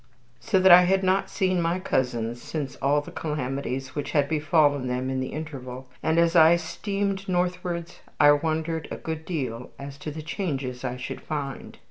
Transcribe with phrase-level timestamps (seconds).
[0.39, 4.87] So that I had not seen my cousins since all the calamities which had befallen
[4.87, 9.99] them in the interval, and as I steamed northwards I wondered a good deal as
[9.99, 11.77] to the changes I should find.